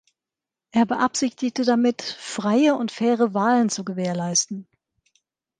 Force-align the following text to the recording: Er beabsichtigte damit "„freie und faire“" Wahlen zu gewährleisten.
Er 0.71 0.87
beabsichtigte 0.87 1.63
damit 1.63 2.01
"„freie 2.01 2.73
und 2.73 2.91
faire“" 2.91 3.35
Wahlen 3.35 3.69
zu 3.69 3.83
gewährleisten. 3.83 4.67